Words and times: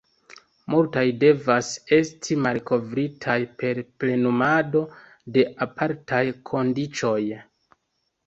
Multaj 0.73 1.01
devas 1.23 1.67
esti 1.97 2.37
malkovritaj 2.45 3.35
per 3.59 3.81
plenumado 4.03 4.83
de 5.37 5.43
apartaj 5.67 6.23
kondiĉoj. 6.53 7.21